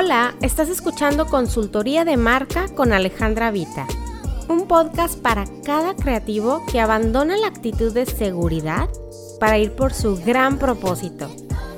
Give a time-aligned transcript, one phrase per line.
[0.00, 3.88] Hola, estás escuchando Consultoría de Marca con Alejandra Vita,
[4.46, 8.88] un podcast para cada creativo que abandona la actitud de seguridad
[9.40, 11.28] para ir por su gran propósito,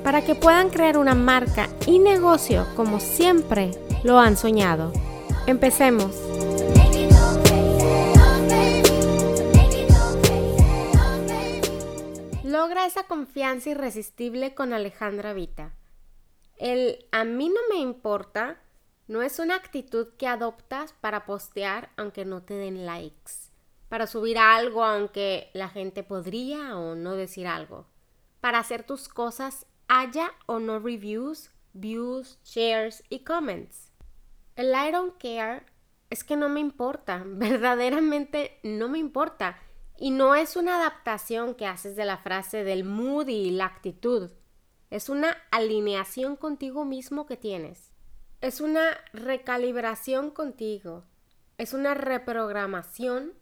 [0.05, 3.71] para que puedan crear una marca y negocio como siempre
[4.05, 4.93] lo han soñado.
[5.47, 6.15] Empecemos.
[12.45, 15.80] Logra esa confianza irresistible con Alejandra Vita.
[16.61, 18.61] El a mí no me importa
[19.09, 23.33] no es una actitud que adoptas para postear aunque no te den likes,
[23.89, 27.87] para subir algo aunque la gente podría o no decir algo,
[28.43, 33.91] para hacer tus cosas haya o no reviews, views, shares y comments.
[34.55, 35.65] El I don't care
[36.11, 39.59] es que no me importa, verdaderamente no me importa.
[39.97, 44.31] Y no es una adaptación que haces de la frase del mood y la actitud.
[44.91, 47.93] Es una alineación contigo mismo que tienes.
[48.41, 51.05] Es una recalibración contigo.
[51.59, 53.35] Es una reprogramación,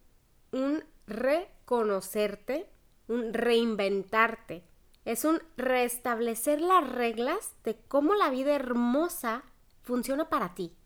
[0.53, 2.69] un reconocerte,
[3.09, 4.63] un reinventarte.
[5.07, 9.43] Es un restablecer las reglas de cómo la vida hermosa
[9.83, 10.77] funciona para ti.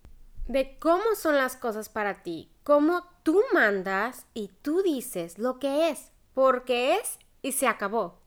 [0.46, 5.88] De cómo son las cosas para ti, cómo tú mandas y tú dices lo que
[5.90, 8.20] es, porque es y se acabó.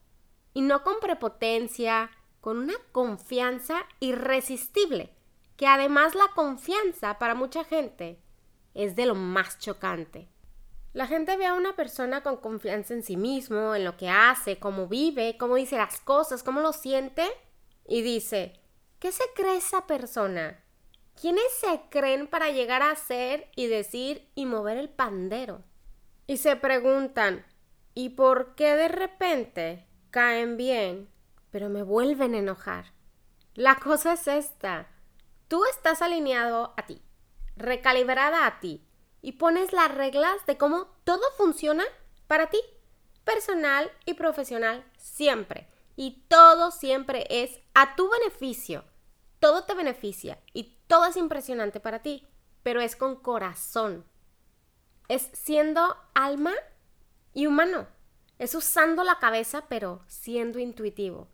[0.53, 2.09] Y no con prepotencia,
[2.45, 5.09] con una confianza irresistible,
[5.57, 8.19] que además la confianza para mucha gente
[8.75, 10.29] es de lo más chocante.
[10.93, 14.59] La gente ve a una persona con confianza en sí mismo, en lo que hace,
[14.59, 17.25] cómo vive, cómo dice las cosas, cómo lo siente,
[17.87, 18.53] y dice,
[18.99, 20.63] ¿qué se cree esa persona?
[21.19, 25.63] ¿Quiénes se creen para llegar a ser y decir y mover el pandero?
[26.27, 27.43] Y se preguntan,
[27.95, 31.09] ¿y por qué de repente caen bien,
[31.55, 32.91] pero me vuelven a enojar?
[33.53, 34.89] La cosa es esta.
[35.47, 37.01] Tú estás alineado a ti,
[37.55, 38.85] recalibrada a ti,
[39.21, 41.85] y pones las reglas de cómo todo funciona
[42.27, 42.59] para ti,
[43.23, 45.69] personal y profesional, siempre.
[45.95, 48.83] Y todo siempre es a tu beneficio.
[49.39, 52.27] Todo te beneficia y todo es impresionante para ti,
[52.63, 54.03] pero es con corazón.
[55.07, 56.51] Es siendo alma
[57.33, 57.87] y humano.
[58.39, 61.29] Es usando la cabeza, pero siendo intuitivo.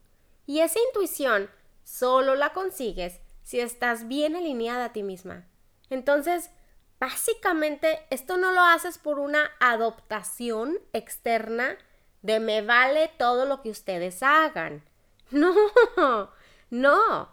[0.45, 1.49] Y esa intuición
[1.83, 5.47] solo la consigues si estás bien alineada a ti misma.
[5.89, 6.51] Entonces,
[6.99, 11.77] básicamente, esto no lo haces por una adoptación externa
[12.21, 14.83] de me vale todo lo que ustedes hagan.
[15.31, 16.29] No,
[16.69, 17.29] no,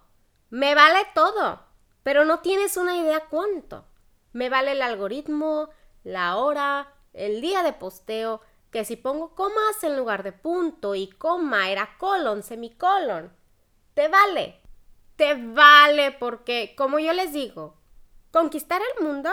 [0.51, 1.69] me vale todo
[2.09, 3.85] pero no tienes una idea cuánto.
[4.33, 5.69] Me vale el algoritmo,
[6.05, 8.41] la hora, el día de posteo,
[8.71, 13.33] que si pongo comas en lugar de punto y coma era colon, semicolon.
[13.95, 14.61] Te vale.
[15.17, 17.77] Te vale porque, como yo les digo,
[18.31, 19.31] conquistar el mundo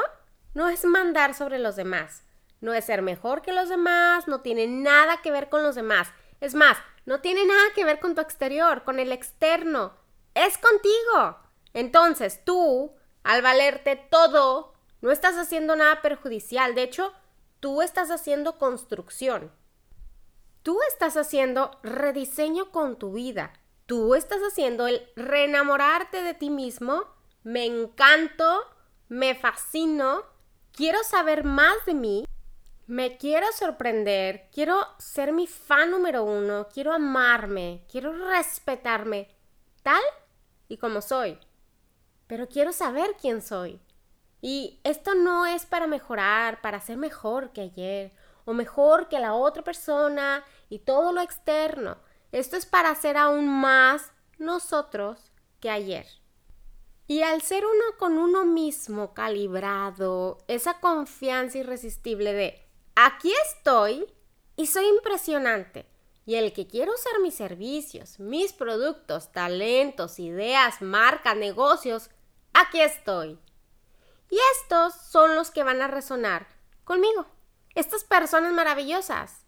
[0.54, 2.24] no es mandar sobre los demás.
[2.62, 6.12] No es ser mejor que los demás, no tiene nada que ver con los demás.
[6.42, 9.94] Es más, no tiene nada que ver con tu exterior, con el externo.
[10.34, 11.38] Es contigo.
[11.74, 16.74] Entonces, tú, al valerte todo, no estás haciendo nada perjudicial.
[16.74, 17.14] De hecho,
[17.66, 19.52] tú estás haciendo construcción.
[20.62, 23.54] Tú estás haciendo rediseño con tu vida.
[23.88, 27.06] Tú estás haciendo el reenamorarte de ti mismo.
[27.42, 28.62] Me encanto,
[29.10, 30.22] me fascino,
[30.74, 32.28] quiero saber más de mí,
[32.86, 39.36] me quiero sorprender, quiero ser mi fan número uno, quiero amarme, quiero respetarme
[39.82, 40.04] tal
[40.68, 41.40] y como soy
[42.28, 43.80] pero quiero saber quién soy.
[44.42, 48.14] Y esto no es para mejorar, para ser mejor que ayer
[48.46, 51.98] o mejor que la otra persona y todo lo externo.
[52.32, 56.06] Esto es para ser aún más nosotros que ayer.
[57.08, 64.06] Y al ser uno con uno mismo calibrado, esa confianza irresistible de aquí estoy
[64.56, 65.86] y soy impresionante.
[66.26, 72.10] Y el que quiere usar mis servicios, mis productos, talentos, ideas, marcas, negocios,
[72.54, 73.38] aquí estoy.
[74.30, 76.48] Y estos son los que van a resonar
[76.84, 77.26] conmigo.
[77.74, 79.46] Estas personas maravillosas.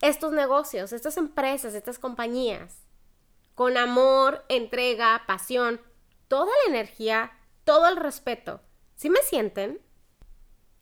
[0.00, 2.84] Estos negocios, estas empresas, estas compañías.
[3.54, 5.80] Con amor, entrega, pasión,
[6.28, 7.32] toda la energía,
[7.64, 8.60] todo el respeto.
[8.94, 9.80] ¿Sí me sienten?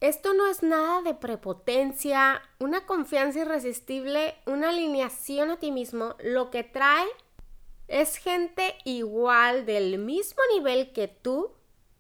[0.01, 6.17] Esto no es nada de prepotencia, una confianza irresistible, una alineación a ti mismo.
[6.23, 7.09] Lo que trae
[7.89, 11.56] es gente igual del mismo nivel que tú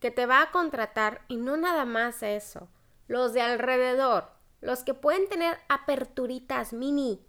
[0.06, 2.68] que te va a contratar y no nada más eso.
[3.08, 4.30] Los de alrededor,
[4.60, 7.26] los que pueden tener aperturitas mini,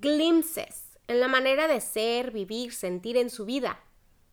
[0.00, 3.78] glimpses en la manera de ser, vivir, sentir en su vida.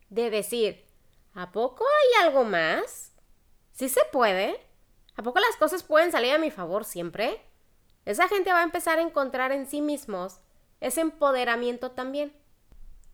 [0.08, 0.86] De decir,
[1.34, 3.12] ¿A poco hay algo más?
[3.74, 4.58] ¿Sí se puede?
[5.18, 7.42] ¿A poco las cosas pueden salir a mi favor siempre?
[8.06, 10.40] Esa gente va a empezar a encontrar en sí mismos
[10.80, 12.32] ese empoderamiento también.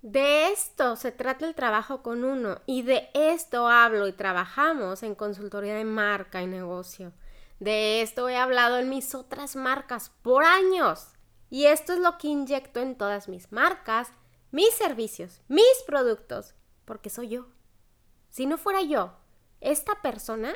[0.02, 5.16] De esto se trata el trabajo con uno y de esto hablo y trabajamos en
[5.16, 7.14] consultoría de marca y negocio.
[7.60, 11.08] De esto he hablado en mis otras marcas por años.
[11.50, 14.10] Y esto es lo que inyecto en todas mis marcas,
[14.52, 16.54] mis servicios, mis productos,
[16.86, 17.48] porque soy yo.
[18.30, 19.14] Si no fuera yo,
[19.62, 20.54] esta persona,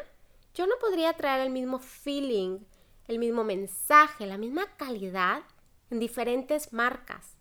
[0.53, 2.59] yo no podría traer el mismo feeling,
[3.07, 5.43] el mismo mensaje, la misma calidad
[5.89, 7.37] en diferentes marcas.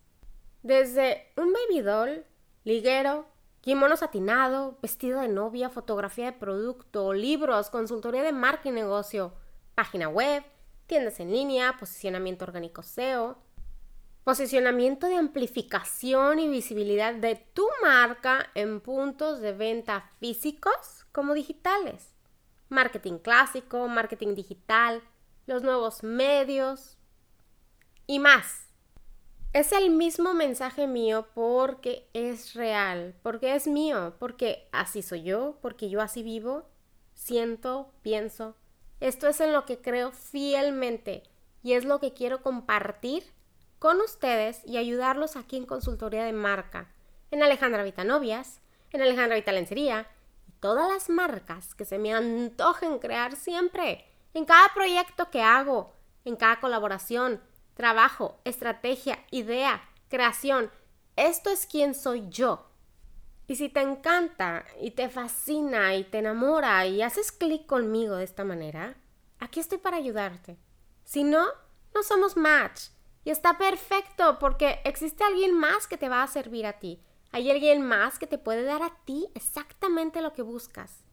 [0.63, 2.25] Desde un baby doll,
[2.63, 3.25] liguero,
[3.61, 9.33] kimono satinado, vestido de novia, fotografía de producto, libros, consultoría de marca y negocio,
[9.75, 10.43] página web,
[10.85, 13.37] tiendas en línea, posicionamiento orgánico SEO,
[14.23, 22.13] posicionamiento de amplificación y visibilidad de tu marca en puntos de venta físicos como digitales,
[22.69, 25.01] marketing clásico, marketing digital,
[25.47, 26.97] los nuevos medios
[28.05, 28.70] y más.
[29.53, 35.57] Es el mismo mensaje mío porque es real, porque es mío, porque así soy yo,
[35.61, 36.69] porque yo así vivo,
[37.15, 38.55] siento, pienso.
[39.01, 41.23] Esto es en lo que creo fielmente
[41.63, 43.25] y es lo que quiero compartir
[43.77, 46.87] con ustedes y ayudarlos aquí en consultoría de marca,
[47.29, 48.61] en Alejandra Vitanovias,
[48.91, 50.07] en Alejandra Vita Lencería
[50.47, 55.91] y todas las marcas que se me antojen crear siempre, en cada proyecto que hago,
[56.23, 57.41] en cada colaboración,
[57.81, 60.69] trabajo, estrategia, idea, creación.
[61.15, 62.69] Esto es quien soy yo.
[63.47, 68.23] Y si te encanta y te fascina y te enamora y haces clic conmigo de
[68.23, 68.97] esta manera,
[69.39, 70.59] aquí estoy para ayudarte.
[71.05, 71.47] Si no,
[71.95, 72.89] no somos match.
[73.23, 77.01] Y está perfecto porque existe alguien más que te va a servir a ti.
[77.31, 81.03] Hay alguien más que te puede dar a ti exactamente lo que buscas.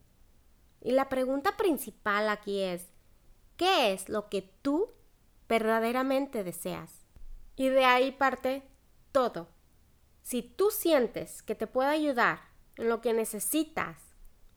[0.82, 2.88] Y la pregunta principal aquí es,
[3.56, 4.97] ¿qué es lo que tú
[5.48, 7.06] verdaderamente deseas.
[7.56, 8.62] Y de ahí parte
[9.12, 9.48] todo.
[10.22, 12.40] Si tú sientes que te puede ayudar
[12.76, 13.96] en lo que necesitas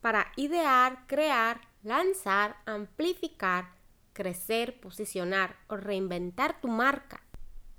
[0.01, 3.69] para idear, crear, lanzar, amplificar,
[4.13, 7.23] crecer, posicionar o reinventar tu marca,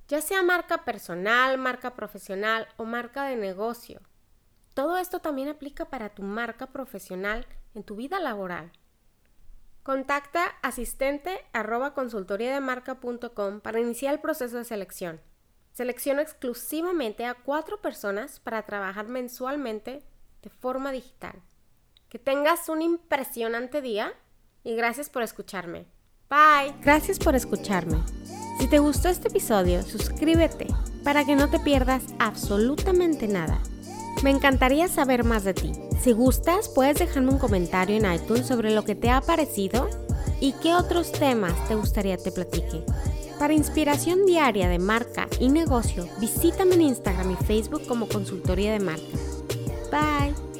[0.08, 4.00] ya sea marca personal, marca profesional o marca de negocio.
[4.74, 8.72] Todo esto también aplica para tu marca profesional en tu vida laboral.
[9.82, 11.92] Contacta asistente arroba
[13.62, 15.20] para iniciar el proceso de selección.
[15.72, 20.04] Selecciona exclusivamente a cuatro personas para trabajar mensualmente
[20.42, 21.42] de forma digital.
[22.08, 24.12] Que tengas un impresionante día
[24.62, 25.86] y gracias por escucharme.
[26.30, 26.74] Bye.
[26.82, 27.98] Gracias por escucharme.
[28.60, 30.68] Si te gustó este episodio, suscríbete
[31.02, 33.60] para que no te pierdas absolutamente nada.
[34.22, 35.72] Me encantaría saber más de ti.
[36.00, 39.88] Si gustas, puedes dejarme un comentario en iTunes sobre lo que te ha parecido
[40.40, 42.84] y qué otros temas te gustaría te platique.
[43.38, 48.80] Para inspiración diaria de marca y negocio, visítame en Instagram y Facebook como Consultoría de
[48.80, 49.02] Marca.
[49.90, 50.51] Bye.